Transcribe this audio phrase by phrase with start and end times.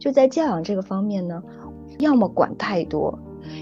[0.00, 1.40] 就在教养这个方面呢，
[1.98, 3.16] 要么管太多，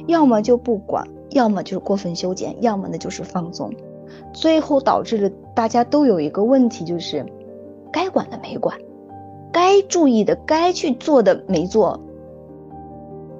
[0.06, 3.70] 要么就不管，要么就是过分修剪，要么呢就是放纵，
[4.32, 7.26] 最后导致了大家都有一个问题，就是
[7.92, 8.78] 该管的没管，
[9.52, 12.00] 该注意的、该去做的没做。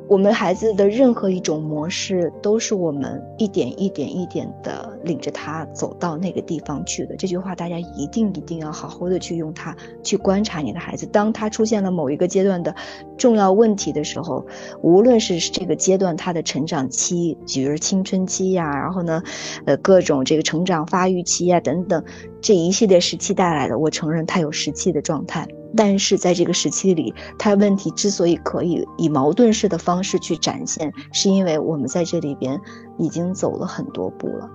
[0.09, 7.15] 我们孩子的任何一种模式，都是我们一点一点一点的领着他走到那个地方去的。
[7.17, 11.05] 这句话大家一定一定要好好的去用它去观察你的孩子。
[11.05, 12.75] 当他出现了某一个阶段的
[13.19, 14.47] 重要问题的时候，
[14.81, 19.23] 无论是这个阶段他的成长期，比如青春期呀，然后呢，
[19.67, 22.03] 呃，各种这个成长发育期呀等等，
[22.41, 25.47] 这一系列时期带来的，我承认他有时期的状态。
[25.77, 32.61] 但是在这个时期里，他问题之所以可以以矛盾式的方式去展现，是因为我们在这里边
[32.99, 34.51] 已经走了很多步了。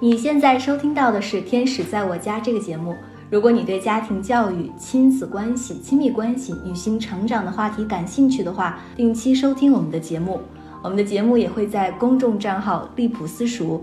[0.00, 2.94] 你现在收听到的是《天使在我家》这个节目。
[3.30, 10.40] 如果你对家庭教育、亲子关系、亲密关系、女性成长的话题感兴趣的话，定期收听我们的节目。
[10.82, 13.82] 我们的节目也会在公众账号“利普私塾”。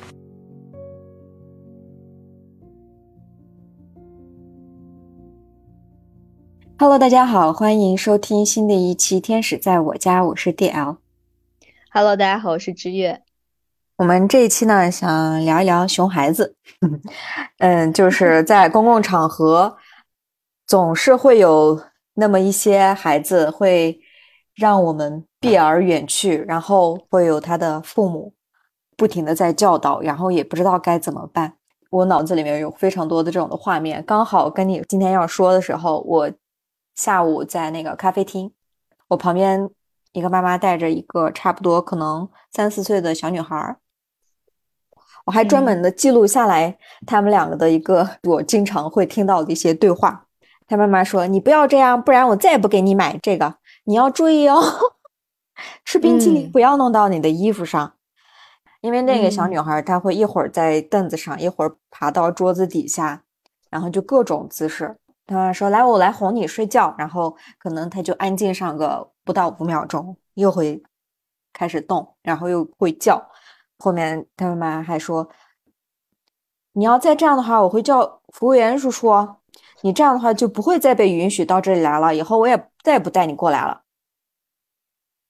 [6.81, 10.97] Hello，大家好，欢迎收听新的一期《天使在我家》，我是 DL。
[11.91, 13.21] Hello，大家好，我是知月。
[13.97, 16.55] 我们这一期呢，想聊一聊熊孩子。
[17.59, 19.77] 嗯，就是 在公共场合，
[20.65, 21.79] 总是会有
[22.15, 23.99] 那么一些孩子会
[24.55, 28.33] 让我们避而远去，然后会有他的父母
[28.97, 31.53] 不停的在教导，然后也不知道该怎么办。
[31.91, 36.31] 我脑子里面有非常多的这种的画面，刚好跟你今天要说的时候，我。
[37.01, 38.51] 下午在那个咖啡厅，
[39.07, 39.67] 我旁边
[40.11, 43.75] 一个妈妈带着一个差不多可能三四岁的小女孩，
[45.25, 50.27] 我还专门的记录下来他们两个的一个我经常会听到的一些对话。
[50.67, 53.55] 他妈妈说：“你不要这样，不然我再也不给你买这个。
[53.85, 54.61] 你要注意哦，
[55.83, 57.93] 吃冰淇淋不要弄到你的衣服上，
[58.81, 63.23] 因为那个小女孩她会一会儿在凳子上，一会儿爬到桌子底下，
[63.71, 64.97] 然后就各种姿势。”
[65.31, 70.81] 他说：“来，我来哄你睡觉。”然后可能他就安静上个不到五秒钟，又会
[71.53, 73.29] 开始动，然后又会叫。
[73.77, 75.27] 后面他妈妈还说
[76.73, 79.09] ：“你要再这样的话，我会叫服务员叔叔。
[79.81, 82.15] 你这样的话就不会再被允许到这里来了。
[82.15, 83.81] 以后我也再也不带你过来了。”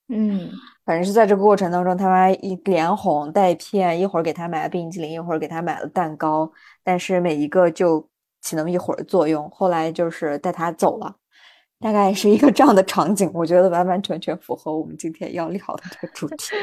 [0.10, 0.52] 嗯，
[0.84, 6.52] 反正是在这个过程当中，他妈一连哄带骗，一会儿给他买了冰淇淋，一会儿给他买了蛋糕，
[6.84, 8.11] 但是每一个就。
[8.42, 11.16] 起那么一会儿作用，后来就是带他走了，
[11.80, 16.56] 大概是一个这样的场景，我觉得完完全全符合我们今天要聊的这个主题。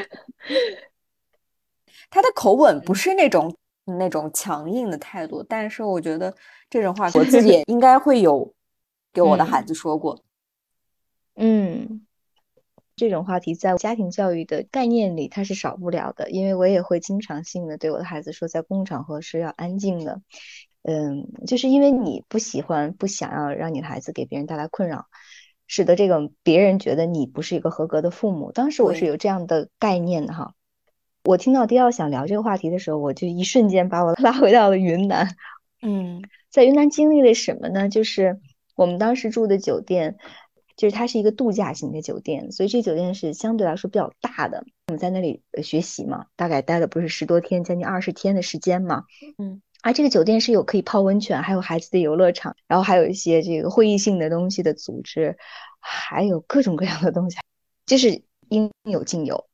[2.11, 6.35] 他的口吻不是那种那种强硬的态度，但是我觉得
[6.69, 8.53] 这种话我自己也应该会有
[9.13, 10.21] 给我的孩子说过。
[11.35, 12.05] 嗯，
[12.95, 20.21] 这种话题在家庭教育的概念里，它是少不了的，因为我也会经常性的对我的孩子说，在公共场合是要安静的。
[20.91, 25.05] 嗯，就是因为你不喜欢、不想要让你的孩子给别人带来困扰，
[25.67, 28.51] 使得这个别人觉得你不是一个合格的父母。
[28.51, 30.55] 当时我是有这样的概念的哈。
[31.23, 35.27] 我听到迪奥想聊这个话题的时候，我就一瞬间把我 拉回到了云南。
[35.83, 37.87] 嗯， 在云南经历了什么呢？
[37.87, 38.39] 就是
[38.75, 40.17] 我们当时住的酒店，
[40.75, 44.65] 就是它是一个度假型的酒店，所以这酒店是相对来说比较大的。
[44.87, 49.03] 我们在那里学习嘛，大概待了不是十多天，将近二十天的时间嘛。
[49.37, 49.61] 嗯。
[49.81, 55.37] 啊，这个酒店是有可以泡温泉，还有孩子的游乐场，然后还有一些这个会议性的东西的组织，
[55.79, 57.37] 还有各种各样的东西，
[57.85, 59.45] 就是应有尽有。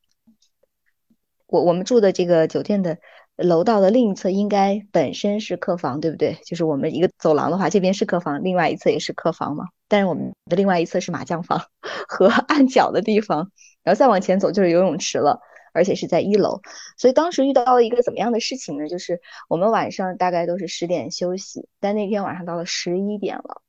[1.47, 2.97] 我我们住的这个酒店的
[3.35, 6.40] 楼道的另一侧应该本身是客房，对不对？
[6.44, 9.66] 就是我们一个走廊的话，这边是客房，另外一侧也是客房嘛。
[9.88, 11.61] 但是我们的另外一侧是麻将房
[12.09, 13.52] 和按脚的地方，
[13.84, 15.40] 然后再往前走就是游泳池了。
[15.76, 16.62] 而且是在一楼，
[16.98, 18.88] 所以当时遇到了一个怎么样的事情呢？
[18.88, 23.62] 就是我们晚上大概都是十点休息，但那天晚上到了十一点了，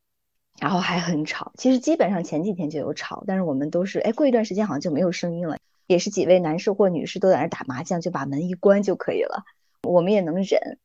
[0.61, 1.53] 然后还很吵。
[1.57, 5.59] 其实基本上前几天就有吵，但是我们都是哎，过一段时间好像就没有声音了。
[5.89, 9.45] 也是几位男士或女士都在那打麻将，就把门一关就可以了，
[9.83, 10.79] 我们也能忍。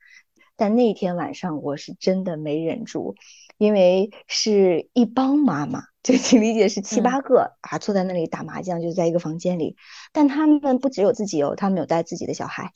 [0.56, 3.16] 但那天晚上我是真的没忍住，
[3.62, 9.76] 因为是一帮妈妈，就请理解是七八个啊，坐在那里打麻将，就在一个房间里。
[10.12, 12.72] 但他们不只有自己哦，他们有带自己的小孩，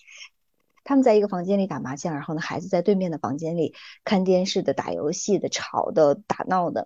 [0.83, 3.73] 他们在一个房间里打麻将，然后呢，孩子在对面的房间里
[4.03, 6.85] 看电视的、打游戏的、吵的、打闹的。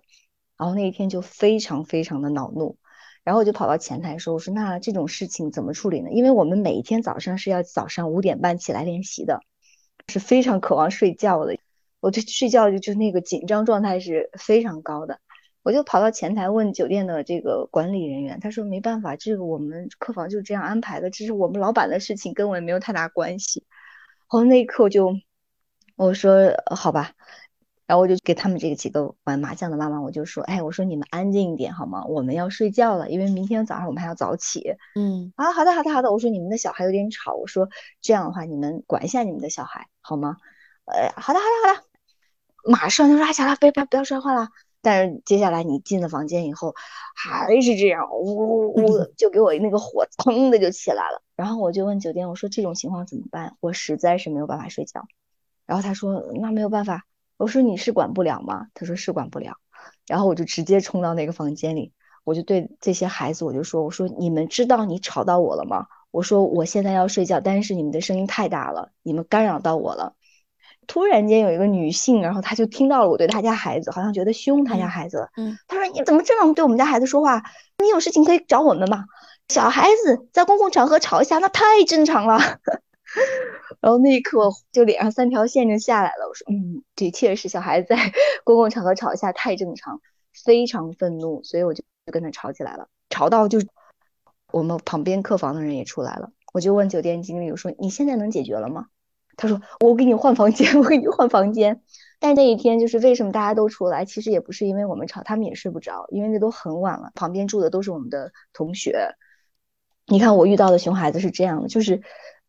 [0.56, 2.78] 然后那一天就非常非常的恼怒，
[3.22, 6.08] 然后我就跑到前台说：“我说那这种事情怎么处理呢？
[6.10, 9.40] 因为我们每一天早上是要早上五点半起来练习的，
[10.08, 11.58] 是非常渴望睡觉的。
[12.00, 15.20] 我对睡觉就就那个紧张状态是非常高的。
[15.62, 23.64] 我就跑到前台问酒店的这个管理人员，他说没办法，这个我们客房就这样安排的，这是我们老板的事情，跟我也没有太大关系。
[23.70, 25.14] 然后那一刻我就
[25.96, 27.12] 我说好吧。”
[27.90, 32.04] 然后我就给他们这个几个玩麻将的妈妈，我就说，哎，我说你们安静一点好吗？
[32.04, 34.76] 我们要睡觉了，因为明天早上我们还要早起。
[34.94, 36.12] 嗯，啊，好的，好的，好的。
[36.12, 37.68] 我说你们的小孩有点吵，我说
[38.00, 40.36] 这样的话你们管一下你们的小孩好吗？
[40.84, 41.89] 呃，好的，好的，好的。
[42.64, 44.48] 马上就说，哎，小孩别别不要摔坏了。
[44.82, 46.74] 但是接下来你进了房间以后，
[47.14, 51.22] 还是这样，呜呜呜，就给我那个火腾的就起来了。
[51.36, 53.56] 然后我就问酒店，我说这种情况怎么办？
[53.60, 55.06] 我实在是没有办法睡觉。
[55.66, 57.04] 然后他说，那没有办法。
[57.36, 58.68] 我说你是管不了吗？
[58.72, 59.56] 他说是管不了，
[60.06, 61.92] 然后我就直接冲到那个房间里，
[62.24, 65.86] 我就对这些孩子我就说，我说你们知道你吵到我了吗？
[66.10, 70.14] 我说我现在要睡觉，但是你们的声音太大了，你们干扰到我了。
[70.90, 77.40] 突然间有一个女性，然后她就听到了我对她家孩子，好像觉得凶她家孩子，嗯，她说你怎么这样对我们家孩子说话？
[77.78, 79.04] 你有事情可以找我们嘛。
[79.50, 82.38] 小孩子在公共场合吵一下，那太正常了。
[83.80, 86.26] 然后那一刻，就脸上三条线就下来了。
[86.28, 87.96] 我说，嗯，的确是小孩子在
[88.42, 90.00] 公共场合吵一下太正常，
[90.44, 93.60] 非常愤怒，所以我就就跟他吵起来了，吵到就
[94.50, 96.30] 我们旁边客房的人也出来了。
[96.52, 98.86] 我就问酒店经理，我说你现在能解决了吗？
[99.36, 101.82] 他说我给你换房间， 我给你换房间。
[102.18, 109.14] 但那一天就是为什么大家都出来，其实也不是因为我们吵，他们也睡不着，因为那都很晚了，旁边住的都是我们的同学。
[110.06, 112.02] 你看我遇到的熊孩子是这样的，就是。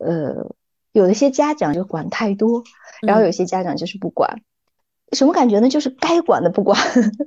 [0.03, 0.55] 呃，
[0.93, 2.63] 有一些家长就管太多，
[3.03, 4.41] 然后有些家长就是不管，
[5.11, 5.67] 什么感觉呢？
[5.69, 6.79] 就是该管的不管，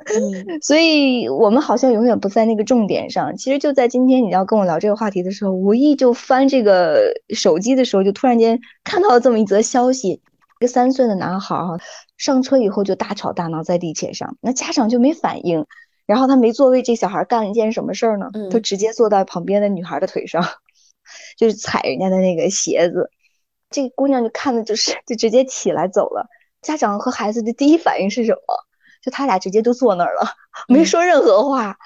[0.63, 3.37] 所以我们好像永远不在那个重点上。
[3.37, 10.21] 其实就在今天你要跟我聊这个话题的时候，无意就翻这个手机的时候，就突然间看到了这么一则消息：一
[10.61, 11.79] 个三岁的男孩哈，
[12.17, 15.67] 上车以后就大吵大闹在地铁上，那家长就没反应，
[16.07, 18.31] 然后他没座位，这小孩干了一件什么事儿呢？
[18.51, 20.45] 他直接坐在旁边的女孩的腿上。
[21.37, 23.11] 就是踩人家的那个鞋子，
[23.69, 26.27] 这个姑娘就看的就是就直接起来走了。
[26.65, 28.41] 家长和孩子的第一反应是什么？
[29.03, 30.27] 就他俩直接都坐那儿了，
[30.67, 31.77] 没说任何话。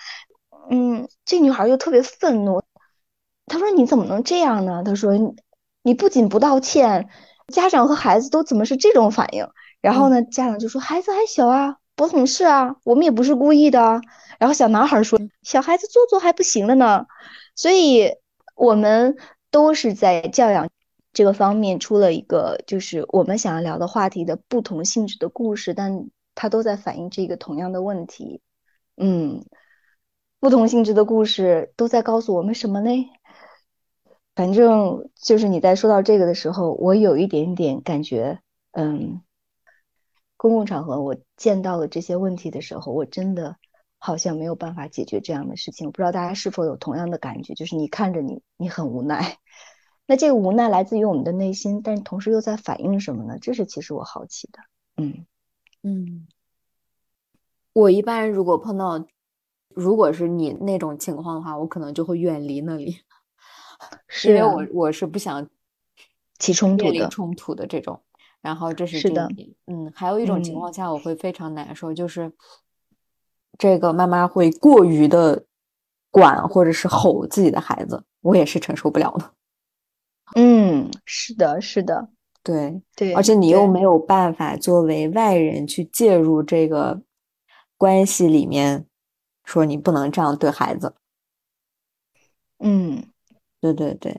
[0.71, 2.63] 嗯，这女孩就特别愤怒，
[3.47, 5.13] 她说：“你怎么能这样呢？”她说
[5.83, 7.09] ：“你不仅不道歉，
[7.53, 9.47] 家长和孩子都怎么是这种反应？”
[9.83, 14.01] 然后呢，家长就说：“孩子还小啊，不懂事啊，我们也不是故意的。”
[14.39, 17.07] 然后小男孩说：“小孩子做做还不行了呢。”
[17.55, 18.15] 所以。
[18.61, 19.17] 我们
[19.53, 20.69] 都是在教养
[21.19, 28.41] 这个方面出了一个，就是我们想要聊的话题的不同性质的故事，但它都在反映这个同样的问题。
[28.97, 29.45] 嗯，
[30.39, 32.91] 不同性质的故事都在告诉我们什么呢？
[34.37, 38.39] 反正就是你在说到这个的时候，我有一点点感觉，
[38.71, 39.21] 嗯，
[40.37, 43.57] 公共场合我见到了这些问题的时候，我真的。
[44.01, 49.39] 好像没有办法解决这样的事情，我不知道大家是否有同样的感觉，就是你看着你，你很无奈。
[50.09, 53.39] 那这个无奈来自于我们的内心，但同时又在反映什么呢？
[53.41, 54.59] 这是其实我好奇的。
[54.97, 55.27] 嗯
[55.83, 56.27] 嗯，
[57.75, 59.07] 我一般如果碰到，
[59.75, 62.99] 如果是你那种情况的话，我可能就会远离那里，
[64.09, 65.47] 是因为我我是不想
[66.39, 68.03] 起冲突的冲突的这种。
[68.41, 69.29] 然后这是是的，
[69.67, 72.33] 嗯，还有一种情况下我会非常难受，就是。
[73.59, 75.45] 这个妈妈会过于的
[76.13, 79.33] 管或者是吼自己的孩子，我也是承受不了的。
[80.89, 82.09] 嗯，是的，是的，
[82.43, 87.03] 对对，而且你又没有办法作为外人去介入这个
[87.77, 88.87] 关系里面，
[89.45, 90.95] 说你不能这样对孩子。
[92.59, 93.05] 嗯，
[93.61, 94.19] 对对对。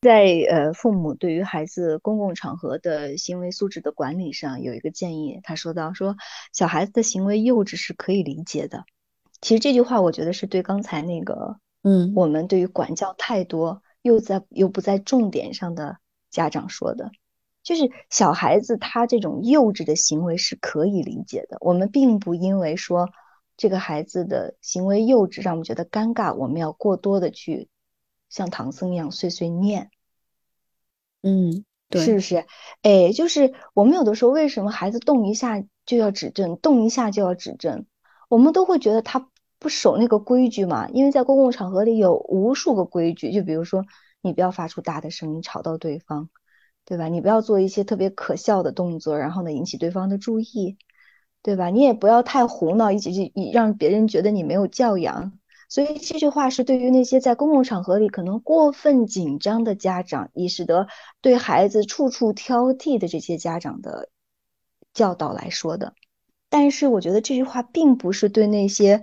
[0.00, 6.16] 在呃，父母对于孩子公共场合的行为素质的管理上有一个建议，他说到说
[6.52, 8.84] 小孩子的行为幼稚是可以理解的。
[9.40, 15.96] 其实这句话我觉得是对刚才那个，嗯，我们对于管教太多又在又不在重点上的
[16.30, 17.10] 家长说的，
[17.62, 21.56] 就是小孩子他这种幼稚的行为是可以理解的。
[21.60, 23.08] 我们并不因为说
[23.56, 27.70] 这个孩子的行为幼稚让我们觉得尴尬，我们要过多的去
[28.28, 29.90] 像唐僧一样碎碎念。
[31.22, 32.44] 嗯，对，是不是？
[32.82, 37.86] 哎，就是我们有的时候为什么孩子动一下就要指正，动一下就要指正，
[38.28, 39.30] 我们都会觉得他
[39.64, 40.90] 不守那个规矩嘛。
[40.90, 43.86] 因为在公共场合里有无数个规矩，就比如说
[44.20, 46.28] 你不要发出大的声音吵到对方，
[46.84, 47.08] 对吧？
[47.08, 50.76] 你不要做一些特别可笑的动作，然后呢引起对方的注意，
[51.42, 51.70] 对吧？
[51.70, 55.32] 你也不要太胡闹，一起去让别人觉得你没有教养。
[55.70, 60.88] 所以这句话是对于那些在公共场合里可能过分紧张的家长，以使得
[61.22, 64.10] 对孩子处处挑剔的这些家长的
[64.92, 65.94] 教导来说的。
[66.50, 69.02] 但是我觉得这句话并不是对那些，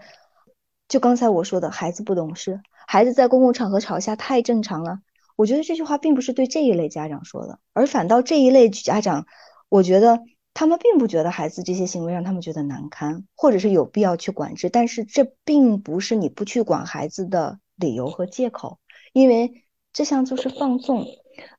[0.91, 4.99] 就刚才我说的孩子不懂事，孩子在公共场合吵架太正常了。
[5.37, 9.25] 我觉得这句话并不是对这一类家长说的，而反倒这一类家长，
[9.69, 10.19] 我觉得。
[10.53, 18.77] 他们并不觉得孩子这些行为让他们觉得难堪，或者是有必要去管制，但是这并不是你不去管孩子的理由和借口，
[19.13, 21.07] 因为这项就是放纵。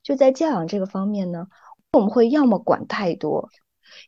[0.03, 1.47] 就在教养这个方面呢，
[1.91, 3.49] 我们会要么管太多，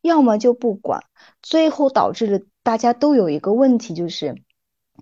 [0.03, 1.03] 要么就不管，
[1.41, 4.35] 最后导致了大家都有一个问题，就是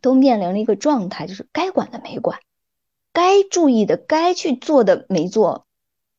[0.01, 2.41] 都面临了一个状态，就是该管的没管，
[3.13, 5.67] 该注意的、该去做的没做。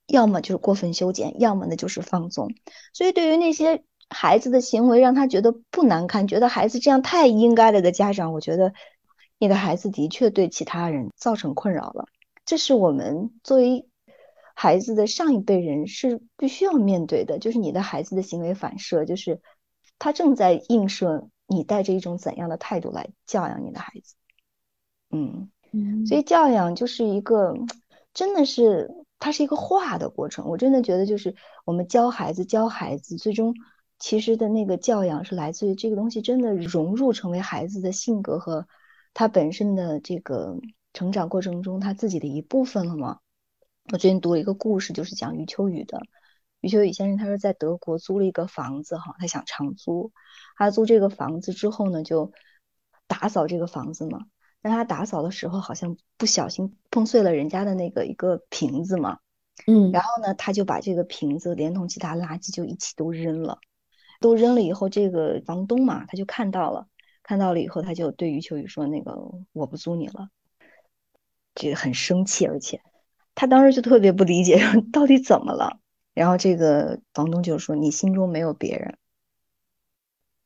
[0.06, 2.54] 要么就是过分修剪，要么呢就是放纵。
[2.94, 8.74] 所以对于那些孩子的行为让他觉得不难堪，觉得孩子这样太应该了的家长，我觉得
[9.40, 12.06] 你的孩子的确对其他人造成困扰了。
[12.46, 13.88] 这是我们作为
[14.54, 19.40] 孩子的上一辈人是必须要面对的，就是你的孩子的行为反射，就是
[19.98, 24.16] 他正在映射你带着一种怎样的态度来教养你的孩子。
[25.12, 27.56] 嗯嗯，所以教养就是一个
[28.14, 28.92] 真的是。
[29.20, 31.34] 它是一个化的过程，我真的觉得就是
[31.64, 33.56] 我们教孩子教孩子，最终
[33.98, 38.68] 其实的那个教养是来自于这个东西真的融入成为孩子的性格和
[39.14, 40.58] 他本身的这个
[40.92, 43.20] 成长过程中他自己的一部分了吗？
[43.94, 46.02] 我最近读了一个故事，就是讲余秋雨的。
[46.64, 50.14] 余秋雨先生他说在德国租了一个房子哈，他想长租，
[50.56, 52.32] 他租这个房子之后呢，就
[53.06, 54.28] 打扫这个房子嘛。
[54.62, 59.18] 但他打扫的时候好像不小心碰碎了人家的那个一个瓶子嘛，
[59.68, 63.60] 嗯，然后呢，他就把这个瓶子连同其他垃圾就一起都扔了，
[64.22, 66.88] 都扔了以后，这个房东嘛，他就看到了，
[67.24, 69.20] 看到了以后，他就对余秋雨说：“那个
[69.52, 70.30] 我不租你了。”
[71.56, 72.80] 这个很生气，而且
[73.36, 74.62] 他当时就特别不理解
[74.94, 75.82] 到底怎么了。
[76.14, 78.98] 然后这个房东就说：“你心中没有别人。”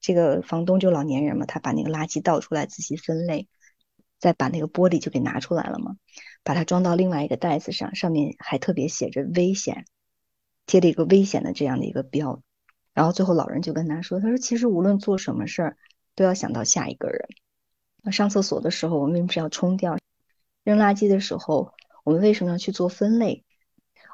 [0.02, 3.48] 这个房东就老年人嘛，他把那个垃圾倒出来，仔细分类。
[4.20, 5.96] 再把那个玻璃就给拿出来了嘛，
[6.44, 9.86] 把它装到另外一个袋子上，上面还特别写着“危险”，
[10.66, 12.42] 贴了一个危险的这样的一个标。
[12.96, 15.78] 然后最后老人就跟他说：“他说其实无论做什么事儿，
[16.16, 17.28] 都要想到下一个人。
[18.02, 20.00] 那上厕所的时候，我们为什么要冲掉？
[20.64, 23.46] 扔垃圾的时候，我们为什么要去做分类？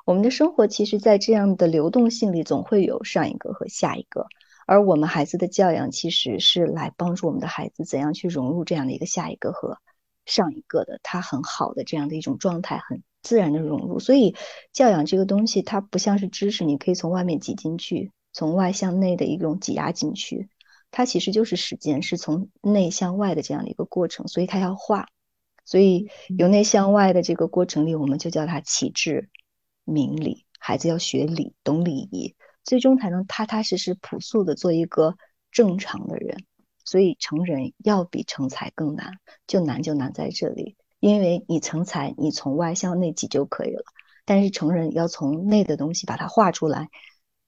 [0.05, 4.27] 我们的生活其实，在这样的流动性里，总会有上一个和下一个。
[4.65, 9.77] 而我们孩子的教养，其实是来帮助我们的孩子怎样去融入这样的一个下一个和。”
[10.25, 13.99] 上一个的他很好的这样的一种状态，很自然的融入。
[13.99, 14.35] 所以
[14.71, 20.47] 教养这个东西，它不像是知识，你可以从外面挤进去，从外向内的一种挤压进去。
[20.91, 24.25] 它其实就是时间，是从内向外的这样的一个过程。
[24.29, 25.07] 所以它要化，
[25.65, 26.07] 所以
[26.37, 29.29] 由内向外的这个过程里，我们就叫它启智
[29.83, 30.45] 明理。
[30.59, 35.17] 孩子要学礼，懂礼仪，最终才能踏踏实实、朴素的做一个
[35.51, 36.45] 正常的人。
[36.85, 39.13] 所以成人要比成才更难，
[39.47, 43.83] 就难就难在这里，因为你成才，你从外向内挤就可以了，
[44.25, 46.89] 但是成人要从内的东西把它画出来，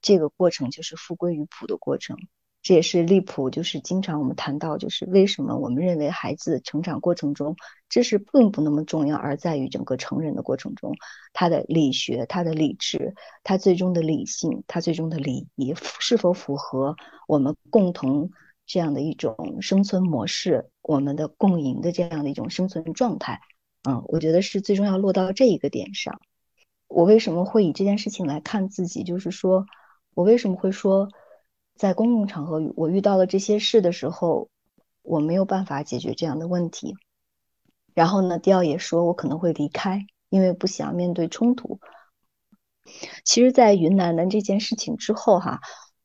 [0.02, 2.18] 这个过程就是复归于朴的过程。
[2.66, 7.56] 这也是利普，就是经常我们谈到，就是为什么我们认为孩子成长过程中
[7.90, 10.96] 知识并不那么重要，而在于整个成人的过程中，
[11.32, 16.96] 他的理学、他的理智、他最终的理性、他最终的礼仪是否符合
[17.28, 18.32] 我们共同。
[18.68, 23.40] 这样的一种生存模式，我们的共赢的这样的一种生存状态，
[23.88, 26.20] 嗯，我觉得是最终要落到这一个点上。
[26.88, 29.04] 我为什么会以这件事情来看自己？
[29.04, 29.68] 就是说
[30.16, 31.10] 我为什么会说，
[31.76, 34.50] 在公共场合我遇到了这些事的时候，
[35.02, 36.96] 我没有办法解决这样的问题。
[37.94, 41.80] 然后呢，迪奥也说我可能会离开，因为不想面对冲突。
[43.24, 45.62] 其实，在云南的这件事情之后，哈，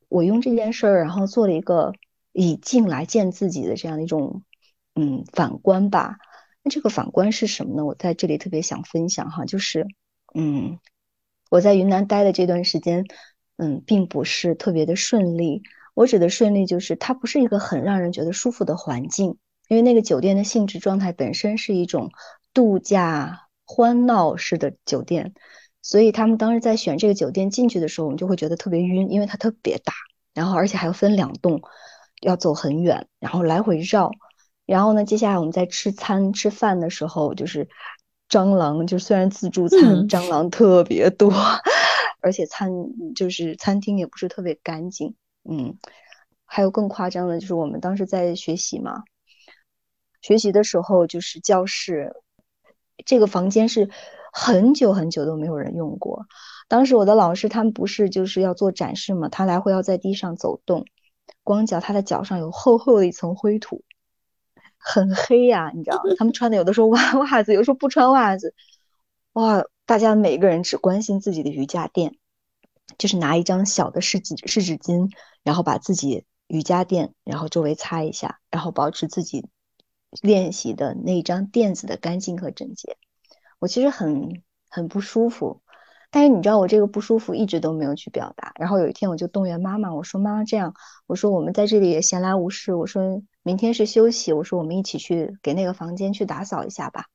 [0.08, 1.92] 我用这件事儿，然后做了一个。
[2.32, 4.44] 以镜来见自己的这样的一种，
[4.94, 6.16] 嗯，反观吧。
[6.62, 7.84] 那这个反观是什么呢？
[7.84, 9.88] 我在这里特别想分享哈，就是，
[10.32, 10.78] 嗯，
[11.50, 13.04] 我在云南待的这段时间，
[13.61, 15.62] 嗯，并不是特别的顺利。
[15.93, 19.37] 我指的顺利，就是它不是一个很让人觉得舒服的环境，
[19.69, 22.11] 因为那个酒店的性质状态本身是一种
[22.55, 25.35] 度假欢闹式的酒店，
[25.83, 29.93] 所以他们当时在选这个酒店进去的时候，我们就会觉得特别晕，因为它特别大。
[30.33, 31.61] 然后而且还要分两栋，
[32.23, 34.11] 要走很远，然后来回绕。
[34.64, 37.69] 然后呢，接下来我们在吃餐吃饭的时候，就是
[38.31, 41.31] 蟑螂，就虽然自助餐蟑螂特别多，
[42.22, 42.70] 而且餐
[43.14, 45.14] 就是餐厅也不是特别干净。
[45.48, 45.78] 嗯，
[46.44, 49.04] 还有更夸张的，就是我们当时在学习嘛，
[50.20, 52.14] 学习的时候就是教室
[53.04, 53.88] 这个房间是
[54.32, 56.26] 很久很久都没有人用过。
[56.68, 60.84] 当时我的老师他们不是就是要做展示嘛，他来回要在地上走动，
[61.42, 63.82] 光脚他的脚上有厚厚的一层灰土。
[64.82, 68.54] 很黑呀，你知道，他们穿的有的时候袜袜子，有时候不穿袜子，
[69.34, 69.62] 哇！
[69.90, 72.14] 大家每个人只关心自己的瑜伽垫，
[72.97, 75.11] 就是拿一张小的湿纸湿纸巾，
[75.42, 79.49] 然后把自己瑜伽垫，然后周围擦一下，然后保持自己
[80.23, 82.99] 练习的那一张垫子的干净和整洁。
[83.59, 85.61] 我其实很很不舒服，
[86.12, 88.52] 但是你知道我这个不舒服一直都没有去表达。
[88.61, 90.73] 然后有一天我就动员妈妈，我说妈妈这样，
[91.09, 93.20] 我说我们在这里也闲来无事，我说。
[93.42, 97.06] 明天是休息，我说我们一起去给那个房间去打扫一下吧。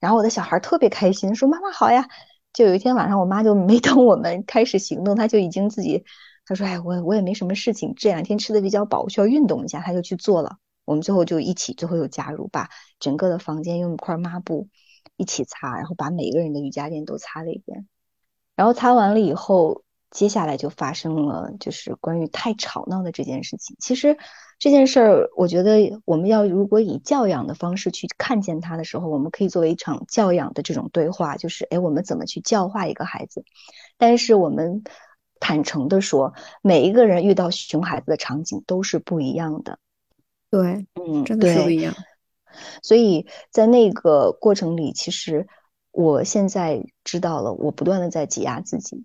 [0.00, 2.08] 然后我的小孩特别开心，说妈妈好呀。
[2.52, 6.04] 就有一天晚上，我妈就没等我们开始行动，她就已经自己，
[6.46, 10.56] 她说哎，我我也没什么事情，这两天吃的比较饱，我需要运动一下，她就去做了。
[10.84, 14.68] 我们最后就一起，最后又加入，把整个的房间用一块抹布
[15.16, 17.86] 一起擦，然后把每个人的瑜伽垫都擦了一遍。
[18.56, 19.84] 然后擦完了以后。
[20.10, 23.76] 接下来就发生了，就是关于太吵闹的这件事情。
[23.78, 24.16] 其实
[24.58, 33.44] 这件事儿，我觉得我们要如果以教养的方式去看见他的时候，我们可以作为一场教养的这种对话，就是哎，我们怎么去教化一个孩子？
[33.98, 34.82] 但是我们
[35.40, 39.78] 坦诚的说，每一个人遇到熊孩子的场景都是不一样的。
[40.50, 41.94] 对，嗯，真的是不一样。
[42.82, 45.46] 所以在那个过程里，其实
[45.92, 49.04] 我现在知道了，我不断的在挤压自己。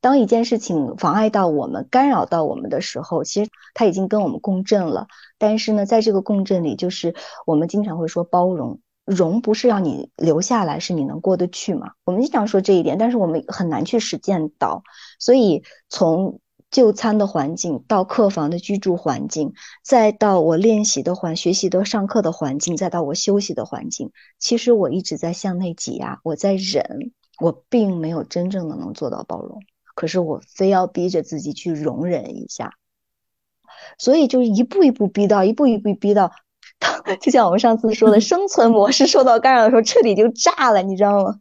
[0.00, 5.06] 当一件事情妨碍到我们、干扰到我们的时候，其实它已经跟我们共振了。
[5.38, 7.14] 但是呢，在这个共振里，就是
[7.46, 11.92] 我们经常会说包容，容不是让你留下来，是你能过得去吗？
[12.04, 14.82] 我们经常说这一点，但是我们很难去实践到。
[15.18, 29.60] 所以，从就餐的环境到客房的居住环境，再到我练习的环、学习的上课的环境，再到我休息的环境，其实我一直在向内挤压，我在忍，我并没有真正的能做到包容。
[29.94, 32.72] 可是我非要逼着自己去容忍一下，
[33.98, 36.32] 所以就是一步一步逼到，一步一步逼到，
[37.20, 41.40] 就像我们上次说的， 生存模式受到干扰的时候，彻底就炸了，你知道吗？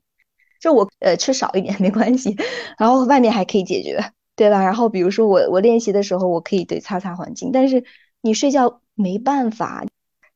[0.59, 2.35] 就我呃吃少一点没关系，
[2.77, 4.63] 然后外面还可以解决，对吧？
[4.63, 7.83] 然后比如说我我练习的时候，我可以对擦擦环境，但是
[8.21, 9.85] 你睡觉没办法。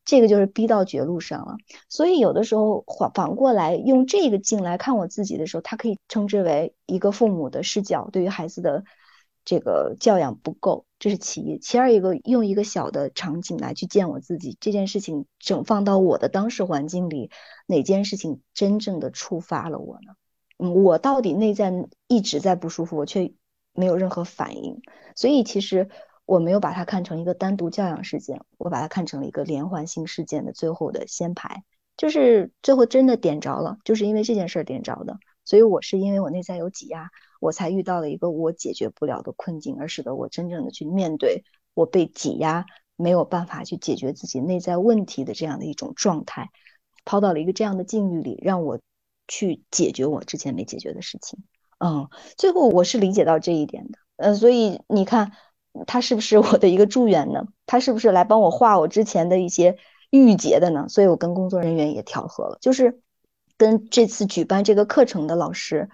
[0.05, 1.55] 这个就是逼到绝路上了，
[1.87, 8.83] 所以有的时候反反过来用这个镜来看我自己的时候，它可以称之为一个父母的视角，对于孩子的
[9.45, 11.57] 这个教养不够，这是其一。
[11.57, 17.31] 其二一个用一个小的场景来去见我自己，这件事情整放到我的当时环境里，
[17.65, 20.15] 哪件事情真正的触发了我呢？
[20.57, 21.71] 嗯，我到底内在
[22.07, 23.31] 一直在不舒服，我却
[23.73, 24.81] 没有任何反应，
[25.15, 25.89] 所以其实。
[26.25, 31.63] 我没有把它看成一个单独教养事件，我把它看成了一个连环性事件的最后的先排，
[31.97, 35.17] 就是最后真的点着了，就是因为这件事儿点着的。
[35.43, 37.09] 所以我是因为我内在有挤压，
[37.41, 46.49] 我才遇到了一个我解决不了的困境，而使得我真正的去面对我被挤压，没有办法去解决自己内在问题的这样的一种状态，
[47.03, 48.79] 抛到了一个这样的境遇里，让我
[49.27, 51.43] 去解决我之前没解决的事情。
[51.79, 52.07] 嗯，
[52.37, 53.99] 最后我是理解到这一点的。
[54.15, 55.33] 呃，所以你看。
[55.87, 57.45] 他是不是我的一个助缘呢？
[57.65, 59.77] 他是不是来帮我化我之前的一些
[60.11, 60.85] 郁结的呢？
[60.87, 63.01] 所以我跟工作人员也调和了，就是
[63.57, 65.89] 跟这次举办这个课程的老师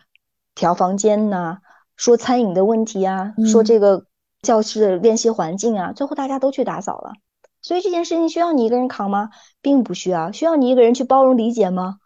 [0.56, 1.60] 调房间呐，
[1.96, 4.06] 说餐饮的问题啊，说这个
[4.42, 7.14] 教室的练习环境啊，最后大家都去打扫了。
[7.62, 9.30] 所以这件事情需要你一个人扛吗？
[9.62, 10.32] 并不需要。
[10.32, 11.98] 需要你一个人去包容理解吗？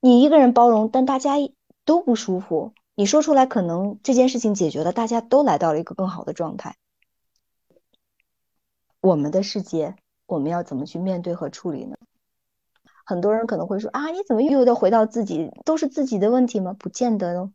[0.00, 1.36] 你一个人包容，但大家
[1.84, 2.72] 都不舒服。
[2.94, 6.76] 你说出来，可能这件事情解决了，大家都来到了一个更好的状态。
[9.00, 11.96] 我们的世界，我们要怎么去面对和处理呢？
[13.06, 15.50] 很多人可能会说啊，你怎么又要回到自己？
[15.64, 16.76] 都是自己的问题吗？
[16.78, 17.52] 不见得哦。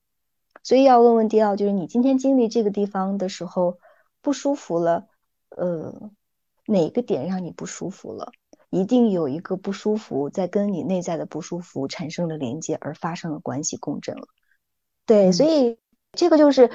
[0.63, 3.77] 所以要问问第二，就是你今天经历这个地方的时候
[4.21, 5.07] 不舒服了，
[5.49, 6.09] 呃，
[6.65, 8.31] 哪个点让你不舒服了？
[8.71, 14.27] 一定有一个不舒服在跟你内在的不舒服产生了连接，而发生了关系共振了。
[15.05, 15.77] 对，所以
[16.13, 16.71] 这个就是。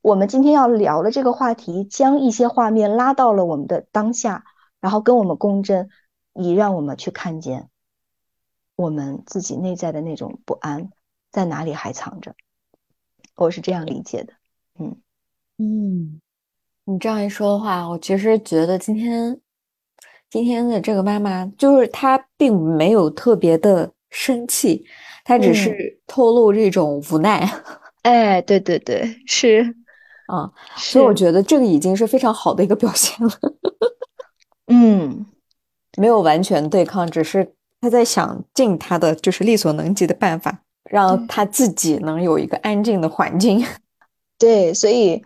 [0.00, 4.44] 我们今天要聊的这个话题，将一些画面拉到了我们的当下，
[4.80, 5.88] 然后跟我们共振，
[6.34, 7.68] 以让我们去看见
[8.76, 10.90] 我们自己内在的那种不安
[11.30, 12.34] 在哪里还藏着。
[13.36, 14.32] 我是这样理解的，
[14.78, 14.96] 嗯
[15.58, 16.20] 嗯
[16.84, 19.40] 你这样一说的话，我其实觉得今天
[20.30, 24.86] 今天的这个妈妈，就是她并没有特别的生气，
[25.24, 27.48] 她只是透露这种无奈。
[28.02, 29.76] 哎，对对对，是
[30.28, 33.32] 啊，所以我觉得这个已经是非常好的一个表现了。
[34.68, 35.24] 嗯，
[35.96, 40.60] 没有完全对抗，只是他在想尽他的就是力所能及的办法，
[40.90, 43.64] 让他自己能有一个安静的环境。
[44.38, 45.24] 对，所以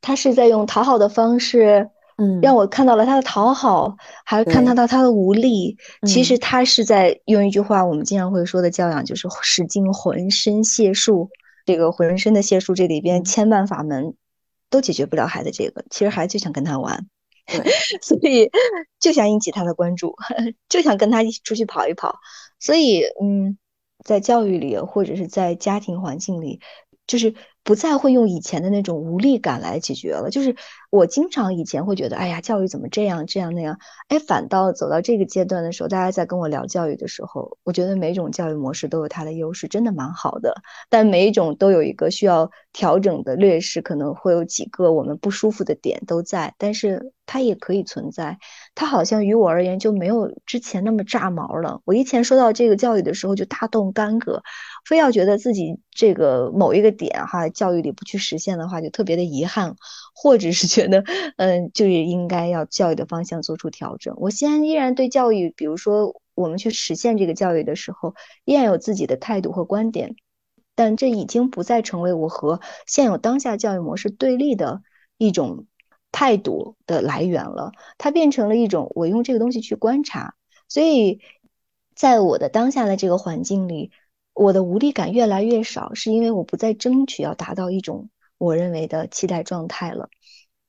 [0.00, 5.76] 他是在用讨好的方式，嗯，让我看到了他的讨好，还看到到他的无力。
[6.06, 11.28] 其实他是在用一句话，我们经常会说的教养，就是使尽浑身解数。
[11.64, 14.14] 这个浑身的解数，这里边千万法门
[14.70, 15.84] 都解决不了孩子这个。
[15.90, 17.06] 其实孩子就想跟他玩，
[18.02, 18.50] 所以
[19.00, 20.14] 就想引起他的关注，
[20.68, 22.18] 就想跟他一起出去跑一跑。
[22.58, 23.58] 所以，嗯，
[24.04, 26.60] 在教育里或者是在家庭环境里，
[27.06, 27.34] 就是。
[27.64, 30.30] 不再会用以前的那种无力感来解决了。
[30.30, 30.56] 就是
[30.90, 33.78] 我经常以前会觉得，哎呀，教育怎么这样这样那样？
[34.08, 40.54] 哎，反倒走到这个阶段的时候，大家在跟我聊教育的时候，我觉得每种教育模式都有它的优势，真的蛮好的。
[40.90, 48.38] 但每一种都有一个需要调整的劣势，可能会有几个我们不舒服的点都在，但是它也可以存在。
[48.74, 51.80] 它好像于我而言就没有之前那么炸毛了。
[51.84, 54.42] 我以前说到这个教育的时候就大动干戈。
[54.84, 59.76] 非要觉得自己这个某一个点哈，教育里不去实现的话，就特别的遗憾，
[60.14, 61.04] 或者是觉得，
[61.36, 64.14] 嗯，就是应该要教育的方向做出调整。
[64.18, 68.14] 我现依然对教育，比如说我们去实现这个教育的时候，
[68.44, 70.16] 依然有自己的态度和观点，
[70.74, 74.82] 但这已经不再成为我和现有当下教育模式对立的
[75.16, 75.66] 一种
[76.10, 77.70] 态度的来源了。
[77.98, 80.34] 它变成了一种我用这个东西去观察，
[80.66, 81.20] 所以
[81.94, 83.92] 在我的当下的这个环境里。
[84.34, 90.08] 我的无力感越来越少，是因为我不再争取要达到一种我认为的期待状态了。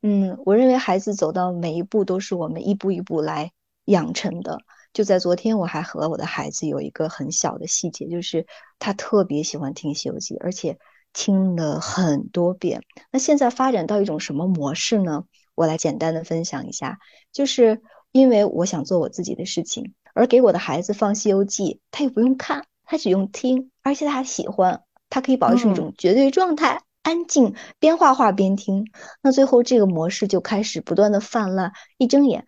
[0.01, 3.51] 嗯，我认为孩子走到每一步都是我们一步一步来
[3.85, 4.59] 养成的。
[4.91, 8.45] 就在昨天，我还和我的孩子有一个很小的细节，就是
[8.79, 10.77] 他特别喜欢听《西游记》，而且
[11.13, 12.83] 听了很多遍。
[13.11, 15.23] 那现在发展到一种什么模式呢？
[15.55, 16.99] 我来简单的分享一下，
[17.31, 22.65] 就是因为我想做我自己的事情，而给我的孩子放《西游记》，他又不用看。
[22.85, 28.85] 他只用听，而且他喜欢，他可以保持一种绝对状态，安静，边画画边听。
[29.21, 31.71] 那最后这个模式就开始不断的泛滥。
[31.97, 32.45] 一睁眼，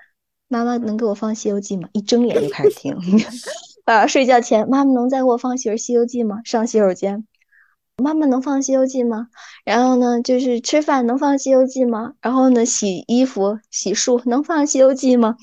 [0.47, 1.89] 妈妈能给我放《西游记》吗？
[1.93, 2.95] 一睁眼就开始听。
[3.85, 6.41] 啊，睡觉前，妈妈能再给我放儿《西游记》吗？
[6.43, 7.27] 上洗手间，
[7.97, 9.27] 妈妈能放《西游记》吗？
[9.63, 12.13] 然后呢，就是吃饭能放《西游记》吗？
[12.19, 15.37] 然后呢，洗衣服、洗漱能放《西游记》吗？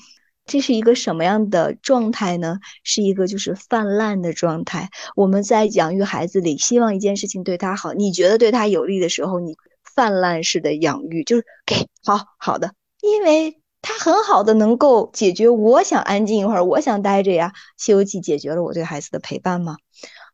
[0.53, 2.59] 这是一个什么样的状态呢？
[2.83, 4.91] 是一个就是泛滥的状态。
[5.15, 9.55] 我们在养育孩子里，希望一件事情对他好，你觉得对他有利的时候，你
[9.95, 17.51] 泛滥式的养育，就是给好好的，因为他很好的能够解决我想安静一会儿，我想待着呀。
[17.83, 19.77] 《西游记》解决了我对孩子的陪伴吗？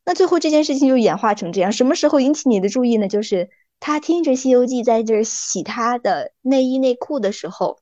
[0.03, 3.07] 那最后这件事情就演化成这样，什么时候引起你的注意呢？
[3.07, 7.79] 就是他听着《西游记》在这洗他的内衣内裤的时候，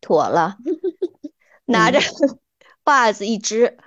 [0.00, 0.58] 妥了。
[1.64, 1.98] 拿着
[2.84, 3.78] 袜子一直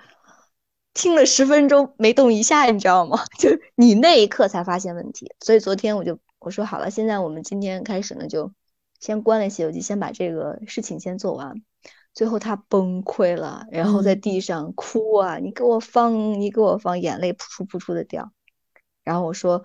[0.94, 3.18] 听了十分钟没动一下，你知道吗？
[3.38, 5.30] 就你那一刻才发现问题。
[5.40, 8.52] 所以昨天我就我说好了，现在我们今天开始呢，就
[8.98, 11.62] 先关了《西游记》，先把这个事情先做完。
[12.14, 15.36] 最后他崩溃了，然后在地上哭啊！
[15.36, 18.32] 你给我放，你给我放，眼泪扑出扑出的掉。
[19.04, 19.62] 然后我说，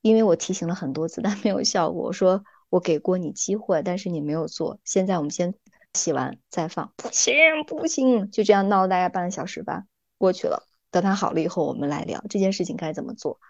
[0.00, 2.04] 因为我提醒了很多次，但没有效果。
[2.04, 4.78] 我说我给过你机会，但是你没有做。
[4.82, 5.54] 现在我们先。
[5.94, 7.34] 洗完再放，不行
[7.66, 9.84] 不行，就这样闹了大概半个小时吧，
[10.18, 10.66] 过去了。
[10.90, 13.40] 等他好了以后，我们来聊这件事情该怎么做。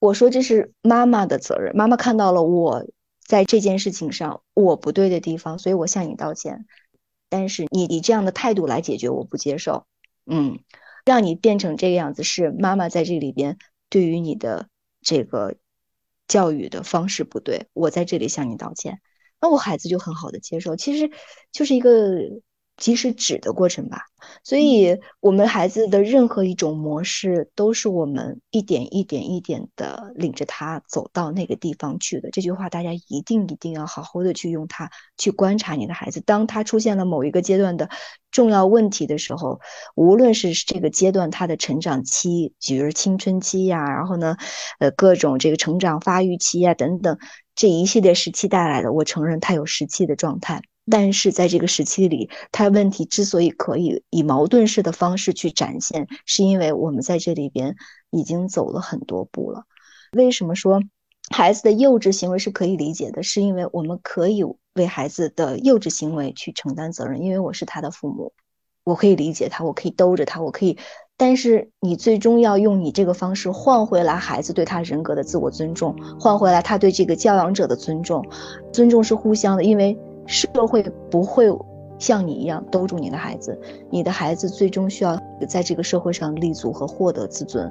[0.00, 2.84] 我说这是妈妈的责任，妈妈看到了我
[3.24, 6.66] 在这件事情上我不对的地方，所以我向你道歉。
[7.28, 9.86] 但是你以这样的态度来解决，我不接受。
[10.26, 10.60] 嗯，
[11.04, 13.58] 让你变成这个样子是妈妈在这里边
[13.88, 14.68] 对于你的
[15.00, 15.56] 这个
[16.28, 19.00] 教育的方式不对，我在这里向你道歉。
[19.44, 21.10] 那我孩子就很好的接受，其实
[21.52, 22.18] 就是一个
[22.76, 24.02] 及时止的过程吧。
[24.42, 32.30] 所以，我们孩子的任何一种模式，都是我们一点一点一点的领着他走到那个地方去的。
[32.30, 36.22] 这句话大家一定一定要好好的去用它去观察你的孩子。
[36.22, 37.90] 当他出现了某一个阶段的
[38.30, 39.60] 重要问题的时候，
[39.94, 44.36] 无论是这个阶段他的成长期，比如青春期呀，然后呢，
[44.78, 47.18] 呃，各种这个成长发育期呀等等。
[47.54, 57.76] 这一系列时期带来的，我承认他有时期的状态，但是在这个时期里，他问题之所以可以以矛盾式的方式去展现，是因为我们在这里边
[58.10, 59.64] 已经走了很多步了。
[60.12, 60.82] 为什么说
[61.30, 64.44] 孩子的幼稚行为是可以理解的，是因为我们可以
[64.74, 68.32] 为孩子的幼稚行为去承担责任，因为我是他的父母，
[68.84, 70.76] 我可以理解他，我可以兜着他，我可以。
[71.16, 78.26] 但是你最终要用你这个方式换回来孩子对他人格的自我尊重，换回来他对这个教养者的尊重，
[78.72, 81.46] 尊重是互相的，因为社会不会
[81.98, 83.58] 像你一样兜住你的孩子，
[83.90, 87.70] 你的孩子最终需要在这个社会上立足和获得自尊。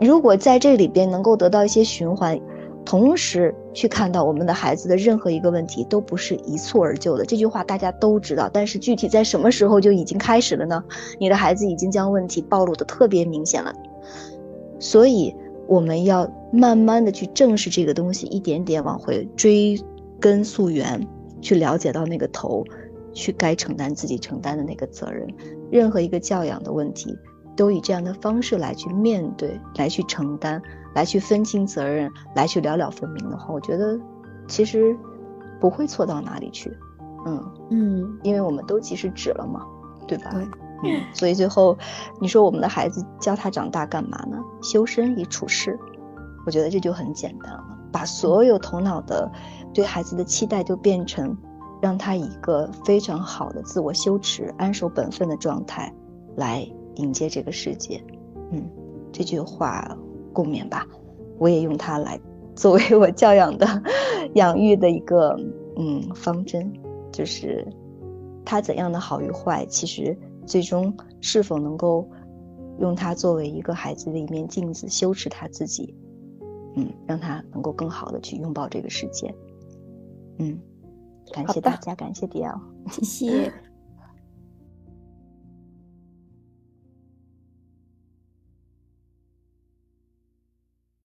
[0.00, 2.40] 如果在这里边能够得到一些循环。
[2.86, 8.50] 同时去看到我们的孩子的任何一个问题都不是一蹴而就的，这句话大家都知道。
[8.52, 10.84] 但是具体在什么时候就已经开始了呢？
[11.18, 13.72] 你的孩子已经将问题暴露的特别明显了，
[14.78, 15.34] 所以
[15.66, 19.82] 我们要慢慢的去正视这个东西，一点点往回追
[20.20, 21.08] 根溯源，
[21.44, 22.64] 去了解到那个头，
[23.12, 25.28] 去该承担自己承担的那个责任。
[25.70, 27.16] 任何一个教养的问题，
[27.54, 30.60] 都以这样的方式来去面对，来去承担。
[30.94, 33.98] 来去分清责任，来去了了分明的话，我觉得
[34.46, 34.96] 其实
[35.60, 36.72] 不会错到哪里去，
[37.26, 39.66] 嗯嗯，因为我们都及时止了嘛，
[40.06, 40.30] 对吧？
[40.30, 40.44] 对，
[40.84, 41.76] 嗯，所以最后
[42.20, 44.38] 你说我们的孩子教他长大干嘛呢？
[44.62, 45.76] 修身以处世，
[46.46, 49.30] 我觉得这就很简单了，把所有头脑的
[49.72, 51.36] 对孩子的期待就变成
[51.80, 55.94] 让他以一个非常好的自我羞耻、安守本分的状态
[56.34, 58.02] 来迎接这个世界，
[58.50, 58.68] 嗯，
[59.12, 59.96] 这句话。
[60.32, 60.84] 共勉吧，
[61.38, 62.20] 我也用它来
[62.56, 63.64] 作为我教养的、
[64.34, 65.38] 养育的一个
[65.76, 66.72] 嗯方针，
[67.12, 67.64] 就是
[68.44, 72.10] 他怎样的好与坏，其实最终是否能够
[72.80, 75.94] 用它作为一个孩子的一面镜子，修持他自己，
[76.76, 79.34] 嗯，让他能够更好的去拥抱这个世界。
[80.38, 80.58] 嗯，
[81.32, 82.60] 感谢大家，感谢迪奥，
[82.90, 83.52] 谢谢。